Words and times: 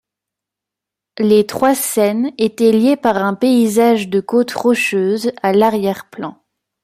Les 1.19 1.45
trois 1.45 1.75
scènes 1.75 2.31
étaient 2.39 2.71
liées 2.71 2.95
par 2.97 3.17
un 3.17 3.35
paysage 3.35 4.07
de 4.09 4.19
côte 4.19 4.51
rocheuse, 4.51 5.31
à 5.43 5.51
l'arrière 5.53 6.09
plan. 6.09 6.41